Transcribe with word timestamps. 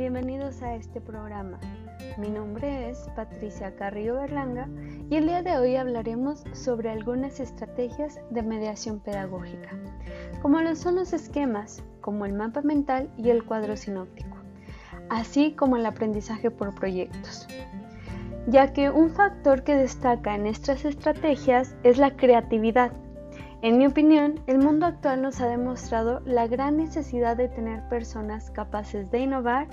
bienvenidos 0.00 0.62
a 0.62 0.76
este 0.76 0.98
programa. 0.98 1.60
Mi 2.16 2.30
nombre 2.30 2.88
es 2.88 3.06
Patricia 3.14 3.76
Carrillo 3.76 4.14
Berlanga 4.14 4.66
y 5.10 5.16
el 5.16 5.26
día 5.26 5.42
de 5.42 5.58
hoy 5.58 5.76
hablaremos 5.76 6.42
sobre 6.54 6.88
algunas 6.88 7.38
estrategias 7.38 8.18
de 8.30 8.42
mediación 8.42 9.00
pedagógica, 9.00 9.68
como 10.40 10.62
lo 10.62 10.74
son 10.74 10.94
los 10.94 11.12
esquemas, 11.12 11.84
como 12.00 12.24
el 12.24 12.32
mapa 12.32 12.62
mental 12.62 13.10
y 13.18 13.28
el 13.28 13.44
cuadro 13.44 13.76
sinóptico, 13.76 14.38
así 15.10 15.52
como 15.52 15.76
el 15.76 15.84
aprendizaje 15.84 16.50
por 16.50 16.74
proyectos 16.74 17.46
ya 18.46 18.72
que 18.72 18.88
un 18.88 19.10
factor 19.10 19.64
que 19.64 19.76
destaca 19.76 20.34
en 20.34 20.46
estas 20.46 20.86
estrategias 20.86 21.76
es 21.82 21.98
la 21.98 22.16
creatividad. 22.16 22.90
En 23.62 23.76
mi 23.76 23.86
opinión, 23.86 24.40
el 24.46 24.58
mundo 24.58 24.86
actual 24.86 25.20
nos 25.20 25.38
ha 25.42 25.46
demostrado 25.46 26.22
la 26.24 26.46
gran 26.46 26.78
necesidad 26.78 27.36
de 27.36 27.48
tener 27.48 27.86
personas 27.90 28.50
capaces 28.50 29.10
de 29.10 29.18
innovar, 29.18 29.68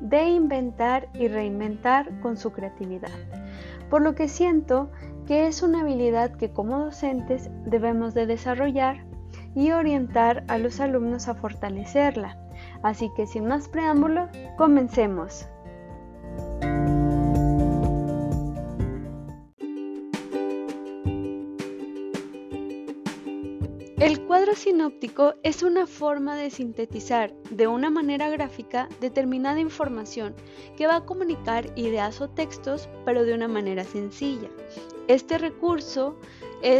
de 0.00 0.24
inventar 0.24 1.08
y 1.14 1.28
reinventar 1.28 2.20
con 2.20 2.36
su 2.36 2.52
creatividad. 2.52 3.10
Por 3.90 4.02
lo 4.02 4.14
que 4.14 4.28
siento 4.28 4.90
que 5.26 5.46
es 5.46 5.62
una 5.62 5.80
habilidad 5.80 6.32
que 6.32 6.50
como 6.50 6.78
docentes 6.78 7.50
debemos 7.64 8.14
de 8.14 8.26
desarrollar 8.26 9.04
y 9.54 9.72
orientar 9.72 10.44
a 10.48 10.58
los 10.58 10.80
alumnos 10.80 11.28
a 11.28 11.34
fortalecerla. 11.34 12.38
Así 12.82 13.10
que 13.16 13.26
sin 13.26 13.46
más 13.46 13.68
preámbulo, 13.68 14.28
comencemos. 14.56 15.48
Cuadro 24.46 24.62
sinóptico 24.62 25.34
es 25.42 25.64
una 25.64 25.88
forma 25.88 26.36
de 26.36 26.50
sintetizar 26.50 27.34
de 27.50 27.66
una 27.66 27.90
manera 27.90 28.30
gráfica 28.30 28.88
determinada 29.00 29.58
información 29.58 30.36
que 30.76 30.86
va 30.86 30.94
a 30.94 31.04
comunicar 31.04 31.72
ideas 31.74 32.20
o 32.20 32.30
textos, 32.30 32.88
pero 33.04 33.24
de 33.24 33.34
una 33.34 33.48
manera 33.48 33.82
sencilla. 33.82 34.48
Este 35.08 35.36
recurso 35.38 36.20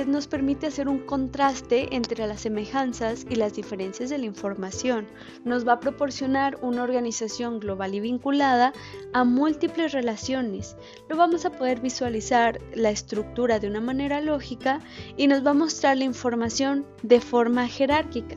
nos 0.07 0.27
permite 0.27 0.67
hacer 0.67 0.89
un 0.89 0.99
contraste 0.99 1.95
entre 1.95 2.27
las 2.27 2.41
semejanzas 2.41 3.27
y 3.29 3.37
las 3.37 3.55
diferencias 3.55 4.11
de 4.11 4.19
la 4.19 4.27
información. 4.27 5.07
Nos 5.45 5.67
va 5.67 5.75
a 5.75 5.81
proporcionar 5.81 6.59
una 6.63 6.83
organización 6.83 7.61
global 7.61 7.95
y 7.95 8.01
vinculada 8.01 8.73
a 9.13 9.25
múltiples 9.25 9.93
relaciones. 9.93 10.77
Lo 11.09 11.17
vamos 11.17 11.45
a 11.45 11.51
poder 11.51 11.81
visualizar 11.81 12.61
la 12.75 12.91
estructura 12.91 13.59
de 13.59 13.69
una 13.69 13.81
manera 13.81 14.21
lógica 14.21 14.81
y 15.17 15.27
nos 15.27 15.45
va 15.45 15.51
a 15.51 15.55
mostrar 15.55 15.97
la 15.97 16.05
información 16.05 16.87
de 17.03 17.21
forma 17.21 17.69
jerárquica 17.69 18.37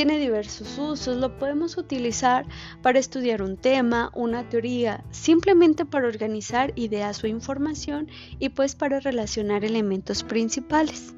tiene 0.00 0.18
diversos 0.18 0.78
usos, 0.78 1.14
lo 1.18 1.36
podemos 1.36 1.76
utilizar 1.76 2.46
para 2.80 2.98
estudiar 2.98 3.42
un 3.42 3.58
tema, 3.58 4.10
una 4.14 4.48
teoría, 4.48 5.04
simplemente 5.10 5.84
para 5.84 6.08
organizar 6.08 6.72
ideas 6.74 7.22
o 7.22 7.26
información 7.26 8.08
y 8.38 8.48
pues 8.48 8.74
para 8.74 9.00
relacionar 9.00 9.62
elementos 9.62 10.22
principales. 10.22 11.14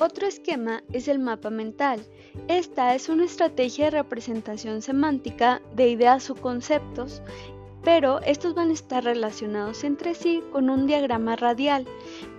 Otro 0.00 0.26
esquema 0.26 0.82
es 0.92 1.06
el 1.06 1.20
mapa 1.20 1.50
mental. 1.50 2.04
Esta 2.48 2.96
es 2.96 3.08
una 3.08 3.24
estrategia 3.24 3.84
de 3.84 3.90
representación 3.92 4.82
semántica 4.82 5.62
de 5.76 5.88
ideas 5.88 6.28
o 6.28 6.34
conceptos 6.34 7.22
pero 7.84 8.20
estos 8.22 8.54
van 8.54 8.70
a 8.70 8.72
estar 8.72 9.04
relacionados 9.04 9.84
entre 9.84 10.14
sí 10.14 10.42
con 10.52 10.70
un 10.70 10.86
diagrama 10.86 11.36
radial. 11.36 11.86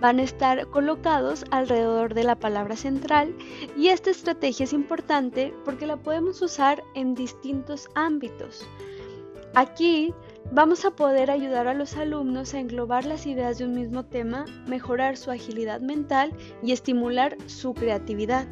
Van 0.00 0.18
a 0.18 0.24
estar 0.24 0.68
colocados 0.68 1.44
alrededor 1.50 2.14
de 2.14 2.24
la 2.24 2.36
palabra 2.36 2.76
central 2.76 3.34
y 3.76 3.88
esta 3.88 4.10
estrategia 4.10 4.64
es 4.64 4.72
importante 4.72 5.54
porque 5.64 5.86
la 5.86 5.96
podemos 5.96 6.42
usar 6.42 6.82
en 6.94 7.14
distintos 7.14 7.88
ámbitos. 7.94 8.66
Aquí 9.54 10.12
vamos 10.52 10.84
a 10.84 10.90
poder 10.90 11.30
ayudar 11.30 11.66
a 11.66 11.74
los 11.74 11.96
alumnos 11.96 12.52
a 12.52 12.60
englobar 12.60 13.06
las 13.06 13.26
ideas 13.26 13.58
de 13.58 13.64
un 13.64 13.74
mismo 13.74 14.04
tema, 14.04 14.44
mejorar 14.66 15.16
su 15.16 15.30
agilidad 15.30 15.80
mental 15.80 16.32
y 16.62 16.72
estimular 16.72 17.36
su 17.46 17.72
creatividad. 17.72 18.46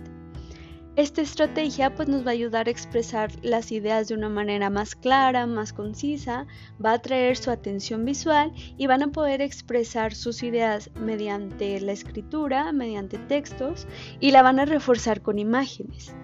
Esta 0.97 1.23
estrategia 1.23 1.93
pues 1.93 2.09
nos 2.09 2.25
va 2.25 2.29
a 2.31 2.35
ayudar 2.35 2.69
a 2.69 2.71
expresar 2.71 3.33
las 3.43 3.73
ideas 3.73 4.07
de 4.07 4.15
una 4.15 4.29
manera 4.29 4.71
más 4.71 4.95
clara, 4.95 5.45
más 5.45 5.73
concisa, 5.73 6.47
va 6.83 6.91
a 6.91 6.95
atraer 6.95 7.37
su 7.37 7.51
atención 7.51 8.05
visual 8.05 8.53
y 8.79 8.87
van 8.87 9.03
a 9.03 9.09
poder 9.09 9.43
expresar 9.43 10.15
sus 10.15 10.45
ideas 10.45 10.91
mediante 10.95 11.81
la 11.81 11.91
escritura, 11.91 12.71
mediante 12.71 13.19
textos 13.19 13.89
y 14.21 14.31
la 14.31 14.43
van 14.43 14.61
a 14.61 14.67
reforzar 14.67 15.21
con 15.21 15.41
imágenes. 15.41 16.15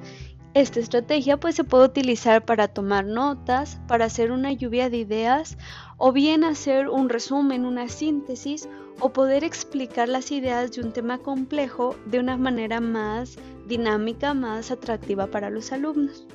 Esta 0.53 0.81
estrategia 0.81 1.37
pues 1.37 1.55
se 1.55 1.63
puede 1.63 1.85
utilizar 1.85 2.45
para 2.45 2.67
tomar 2.67 3.05
notas, 3.05 3.81
para 3.87 4.07
hacer 4.07 4.33
una 4.33 4.53
lluvia 4.53 4.91
de 4.91 4.97
ideas 4.97 5.57
o 5.97 6.11
bien 6.11 6.43
hacer 6.43 6.89
un 6.89 7.09
resumen, 7.09 7.65
una 7.65 7.89
síntesis 7.89 8.69
o 8.99 9.13
poder 9.13 9.45
explicar 9.45 10.09
las 10.09 10.33
ideas 10.33 10.73
de 10.73 10.81
un 10.81 10.93
tema 10.93 11.19
complejo 11.19 11.95
de 12.07 12.19
una 12.19 12.37
manera 12.37 12.81
más 12.81 13.39
dinámica, 13.69 14.35
más 14.35 14.73
atractiva 14.73 15.29
para 15.29 15.51
los 15.51 15.71
alumnos. 15.71 16.27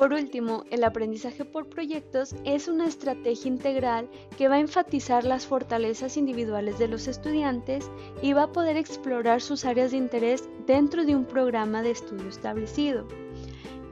Por 0.00 0.14
último, 0.14 0.64
el 0.70 0.82
aprendizaje 0.84 1.44
por 1.44 1.68
proyectos 1.68 2.34
es 2.46 2.68
una 2.68 2.86
estrategia 2.86 3.48
integral 3.48 4.08
que 4.38 4.48
va 4.48 4.54
a 4.54 4.60
enfatizar 4.60 5.24
las 5.24 5.44
fortalezas 5.44 6.16
individuales 6.16 6.78
de 6.78 6.88
los 6.88 7.06
estudiantes 7.06 7.90
y 8.22 8.32
va 8.32 8.44
a 8.44 8.52
poder 8.52 8.78
explorar 8.78 9.42
sus 9.42 9.66
áreas 9.66 9.90
de 9.90 9.98
interés 9.98 10.48
dentro 10.66 11.04
de 11.04 11.14
un 11.14 11.26
programa 11.26 11.82
de 11.82 11.90
estudio 11.90 12.30
establecido. 12.30 13.06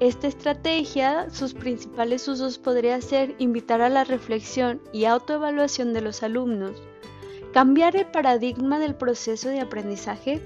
Esta 0.00 0.28
estrategia, 0.28 1.28
sus 1.28 1.52
principales 1.52 2.26
usos 2.26 2.56
podría 2.56 3.02
ser 3.02 3.34
invitar 3.36 3.82
a 3.82 3.90
la 3.90 4.04
reflexión 4.04 4.80
y 4.94 5.04
autoevaluación 5.04 5.92
de 5.92 6.00
los 6.00 6.22
alumnos, 6.22 6.82
cambiar 7.58 7.96
el 7.96 8.06
paradigma 8.06 8.78
del 8.78 8.94
proceso 8.94 9.48
de 9.48 9.58
aprendizaje, 9.58 10.40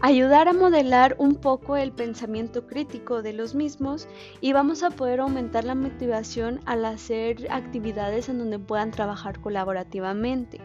ayudar 0.00 0.48
a 0.48 0.52
modelar 0.52 1.14
un 1.16 1.36
poco 1.36 1.76
el 1.76 1.92
pensamiento 1.92 2.66
crítico 2.66 3.22
de 3.22 3.32
los 3.32 3.54
mismos 3.54 4.08
y 4.40 4.52
vamos 4.52 4.82
a 4.82 4.90
poder 4.90 5.20
aumentar 5.20 5.62
la 5.62 5.76
motivación 5.76 6.58
al 6.64 6.84
hacer 6.84 7.46
actividades 7.52 8.28
en 8.28 8.40
donde 8.40 8.58
puedan 8.58 8.90
trabajar 8.90 9.40
colaborativamente. 9.40 10.60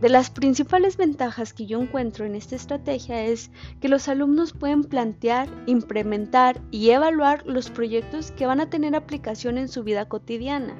De 0.00 0.08
las 0.08 0.30
principales 0.30 0.96
ventajas 0.96 1.52
que 1.52 1.66
yo 1.66 1.80
encuentro 1.80 2.26
en 2.26 2.34
esta 2.34 2.56
estrategia 2.56 3.22
es 3.22 3.52
que 3.80 3.88
los 3.88 4.08
alumnos 4.08 4.52
pueden 4.52 4.82
plantear, 4.82 5.48
implementar 5.66 6.60
y 6.72 6.90
evaluar 6.90 7.46
los 7.46 7.70
proyectos 7.70 8.32
que 8.32 8.46
van 8.46 8.60
a 8.60 8.68
tener 8.68 8.96
aplicación 8.96 9.58
en 9.58 9.68
su 9.68 9.84
vida 9.84 10.08
cotidiana. 10.08 10.74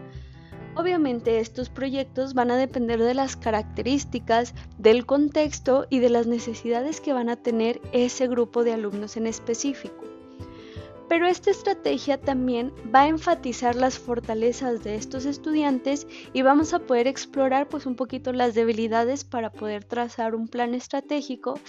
Obviamente 0.76 1.38
estos 1.38 1.68
proyectos 1.68 2.34
van 2.34 2.50
a 2.50 2.56
depender 2.56 3.00
de 3.00 3.14
las 3.14 3.36
características, 3.36 4.54
del 4.76 5.06
contexto 5.06 5.86
y 5.88 6.00
de 6.00 6.10
las 6.10 6.26
necesidades 6.26 7.00
que 7.00 7.12
van 7.12 7.28
a 7.28 7.36
tener 7.36 7.80
ese 7.92 8.26
grupo 8.26 8.64
de 8.64 8.72
alumnos 8.72 9.16
en 9.16 9.28
específico. 9.28 10.04
Pero 11.08 11.26
esta 11.28 11.50
estrategia 11.50 12.20
también 12.20 12.72
va 12.92 13.02
a 13.02 13.08
enfatizar 13.08 13.76
las 13.76 14.00
fortalezas 14.00 14.82
de 14.82 14.96
estos 14.96 15.26
estudiantes 15.26 16.08
y 16.32 16.42
vamos 16.42 16.74
a 16.74 16.80
poder 16.80 17.06
explorar 17.06 17.68
pues 17.68 17.86
un 17.86 17.94
poquito 17.94 18.32
las 18.32 18.54
debilidades 18.54 19.22
para 19.22 19.52
poder 19.52 19.84
trazar 19.84 20.34
un 20.34 20.48
plan 20.48 20.74
estratégico 20.74 21.60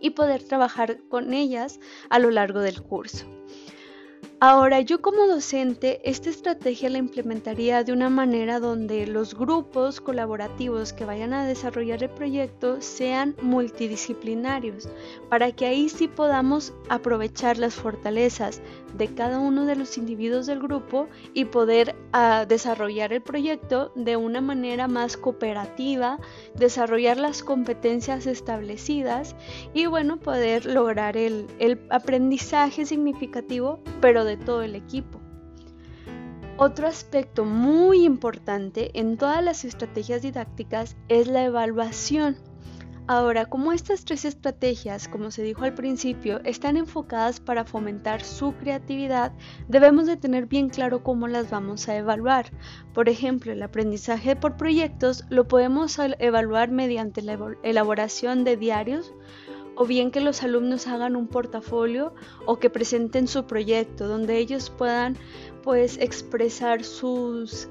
y 0.00 0.10
poder 0.10 0.42
trabajar 0.42 1.00
con 1.10 1.34
ellas 1.34 1.80
a 2.08 2.18
lo 2.18 2.30
largo 2.30 2.60
del 2.60 2.82
curso. 2.82 3.26
Ahora, 4.40 4.80
yo 4.82 5.02
como 5.02 5.26
docente, 5.26 6.00
esta 6.08 6.30
estrategia 6.30 6.88
la 6.90 6.98
implementaría 6.98 7.82
de 7.82 7.92
una 7.92 8.08
manera 8.08 8.60
donde 8.60 9.04
los 9.08 9.34
grupos 9.34 10.00
colaborativos 10.00 10.92
que 10.92 11.04
vayan 11.04 11.32
a 11.32 11.44
desarrollar 11.44 12.04
el 12.04 12.10
proyecto 12.10 12.80
sean 12.80 13.34
multidisciplinarios, 13.42 14.88
para 15.28 15.50
que 15.50 15.66
ahí 15.66 15.88
sí 15.88 16.06
podamos 16.06 16.72
aprovechar 16.88 17.58
las 17.58 17.74
fortalezas 17.74 18.62
de 18.96 19.08
cada 19.08 19.40
uno 19.40 19.66
de 19.66 19.74
los 19.74 19.98
individuos 19.98 20.46
del 20.46 20.60
grupo 20.60 21.08
y 21.34 21.46
poder 21.46 21.96
ah, 22.12 22.46
desarrollar 22.48 23.12
el 23.12 23.22
proyecto 23.22 23.90
de 23.96 24.16
una 24.16 24.40
manera 24.40 24.86
más 24.86 25.16
cooperativa, 25.16 26.20
desarrollar 26.54 27.16
las 27.16 27.42
competencias 27.42 28.28
establecidas 28.28 29.34
y 29.74 29.86
bueno, 29.86 30.20
poder 30.20 30.64
lograr 30.64 31.16
el, 31.16 31.48
el 31.58 31.80
aprendizaje 31.90 32.86
significativo, 32.86 33.80
pero 34.00 34.24
de 34.24 34.36
todo 34.36 34.62
el 34.62 34.74
equipo. 34.74 35.20
Otro 36.56 36.88
aspecto 36.88 37.44
muy 37.44 38.04
importante 38.04 38.90
en 38.98 39.16
todas 39.16 39.44
las 39.44 39.64
estrategias 39.64 40.22
didácticas 40.22 40.96
es 41.08 41.28
la 41.28 41.44
evaluación. 41.44 42.36
Ahora, 43.10 43.46
como 43.46 43.72
estas 43.72 44.04
tres 44.04 44.26
estrategias, 44.26 45.08
como 45.08 45.30
se 45.30 45.42
dijo 45.42 45.64
al 45.64 45.72
principio, 45.72 46.40
están 46.44 46.76
enfocadas 46.76 47.40
para 47.40 47.64
fomentar 47.64 48.22
su 48.22 48.52
creatividad, 48.52 49.32
debemos 49.66 50.06
de 50.06 50.18
tener 50.18 50.44
bien 50.44 50.68
claro 50.68 51.02
cómo 51.02 51.26
las 51.26 51.48
vamos 51.48 51.88
a 51.88 51.96
evaluar. 51.96 52.50
Por 52.92 53.08
ejemplo, 53.08 53.52
el 53.52 53.62
aprendizaje 53.62 54.36
por 54.36 54.58
proyectos 54.58 55.24
lo 55.30 55.48
podemos 55.48 55.98
evaluar 56.18 56.70
mediante 56.70 57.22
la 57.22 57.38
elaboración 57.62 58.44
de 58.44 58.58
diarios 58.58 59.14
o 59.78 59.86
bien 59.86 60.10
que 60.10 60.20
los 60.20 60.42
alumnos 60.42 60.88
hagan 60.88 61.14
un 61.14 61.28
portafolio 61.28 62.12
o 62.46 62.58
que 62.58 62.68
presenten 62.68 63.28
su 63.28 63.46
proyecto 63.46 64.08
donde 64.08 64.38
ellos 64.38 64.70
puedan 64.70 65.16
pues 65.62 65.98
expresar 65.98 66.82
sus 66.82 67.68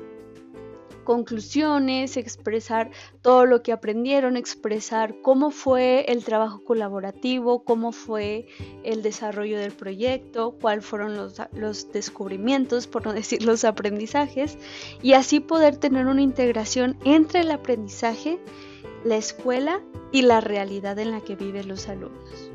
conclusiones, 1.03 2.17
expresar 2.17 2.91
todo 3.21 3.45
lo 3.45 3.61
que 3.61 3.71
aprendieron, 3.71 4.35
expresar 4.35 5.21
cómo 5.21 5.51
fue 5.51 6.05
el 6.09 6.23
trabajo 6.23 6.63
colaborativo, 6.63 7.63
cómo 7.63 7.91
fue 7.91 8.47
el 8.83 9.01
desarrollo 9.03 9.57
del 9.57 9.71
proyecto, 9.71 10.57
cuáles 10.61 10.85
fueron 10.85 11.15
los, 11.15 11.41
los 11.53 11.91
descubrimientos, 11.93 12.87
por 12.87 13.05
no 13.05 13.13
decir 13.13 13.41
los 13.43 13.63
aprendizajes, 13.63 14.57
y 15.01 15.13
así 15.13 15.39
poder 15.39 15.77
tener 15.77 16.07
una 16.07 16.21
integración 16.21 16.97
entre 17.05 17.39
el 17.39 17.51
aprendizaje, 17.51 18.39
la 19.03 19.17
escuela 19.17 19.81
y 20.11 20.21
la 20.23 20.41
realidad 20.41 20.97
en 20.99 21.11
la 21.11 21.21
que 21.21 21.35
viven 21.35 21.67
los 21.67 21.87
alumnos. 21.87 22.51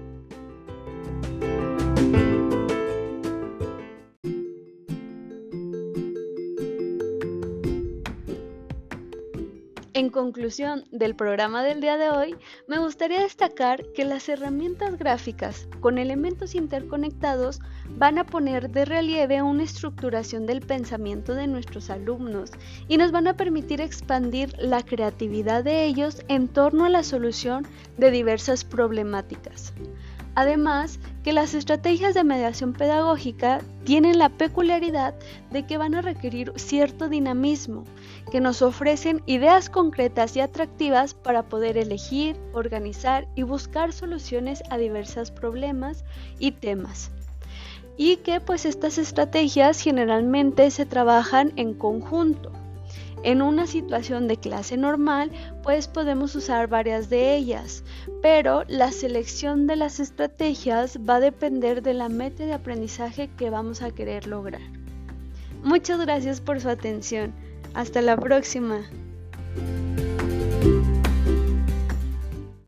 En 9.94 10.10
conclusión 10.10 10.84
del 10.90 11.14
programa 11.14 11.62
del 11.62 11.80
día 11.80 11.96
de 11.96 12.10
hoy, 12.10 12.34
me 12.66 12.78
gustaría 12.78 13.20
destacar 13.20 13.84
que 13.92 14.04
las 14.04 14.28
herramientas 14.28 14.98
gráficas 14.98 15.68
con 15.80 15.98
elementos 15.98 16.54
interconectados 16.54 17.60
van 17.88 18.18
a 18.18 18.24
poner 18.24 18.70
de 18.70 18.84
relieve 18.84 19.42
una 19.42 19.62
estructuración 19.62 20.46
del 20.46 20.60
pensamiento 20.60 21.34
de 21.34 21.46
nuestros 21.46 21.90
alumnos 21.90 22.50
y 22.88 22.96
nos 22.96 23.12
van 23.12 23.26
a 23.26 23.36
permitir 23.36 23.80
expandir 23.80 24.54
la 24.58 24.82
creatividad 24.82 25.64
de 25.64 25.84
ellos 25.84 26.22
en 26.28 26.48
torno 26.48 26.84
a 26.84 26.88
la 26.88 27.02
solución 27.02 27.66
de 27.98 28.10
diversas 28.10 28.64
problemáticas. 28.64 29.72
Además, 30.34 30.98
que 31.22 31.34
las 31.34 31.52
estrategias 31.52 32.14
de 32.14 32.24
mediación 32.24 32.72
pedagógica 32.72 33.60
tienen 33.84 34.18
la 34.18 34.30
peculiaridad 34.30 35.14
de 35.50 35.66
que 35.66 35.76
van 35.76 35.94
a 35.94 36.00
requerir 36.00 36.52
cierto 36.56 37.10
dinamismo, 37.10 37.84
que 38.30 38.40
nos 38.40 38.62
ofrecen 38.62 39.22
ideas 39.26 39.68
concretas 39.68 40.34
y 40.36 40.40
atractivas 40.40 41.12
para 41.12 41.42
poder 41.42 41.76
elegir, 41.76 42.36
organizar 42.54 43.28
y 43.34 43.42
buscar 43.42 43.92
soluciones 43.92 44.62
a 44.70 44.78
diversos 44.78 45.30
problemas 45.30 46.02
y 46.38 46.52
temas. 46.52 47.10
Y 47.96 48.16
que 48.16 48.40
pues 48.40 48.64
estas 48.64 48.98
estrategias 48.98 49.80
generalmente 49.80 50.70
se 50.70 50.86
trabajan 50.86 51.52
en 51.56 51.74
conjunto. 51.74 52.52
En 53.24 53.40
una 53.40 53.66
situación 53.68 54.26
de 54.26 54.36
clase 54.36 54.76
normal, 54.76 55.30
pues 55.62 55.86
podemos 55.86 56.34
usar 56.34 56.66
varias 56.68 57.08
de 57.08 57.36
ellas, 57.36 57.84
pero 58.20 58.64
la 58.66 58.90
selección 58.90 59.68
de 59.68 59.76
las 59.76 60.00
estrategias 60.00 60.98
va 61.08 61.16
a 61.16 61.20
depender 61.20 61.82
de 61.82 61.94
la 61.94 62.08
meta 62.08 62.44
de 62.44 62.52
aprendizaje 62.52 63.30
que 63.36 63.50
vamos 63.50 63.80
a 63.80 63.92
querer 63.92 64.26
lograr. 64.26 64.62
Muchas 65.62 66.00
gracias 66.00 66.40
por 66.40 66.60
su 66.60 66.68
atención. 66.68 67.32
Hasta 67.74 68.02
la 68.02 68.16
próxima. 68.16 68.82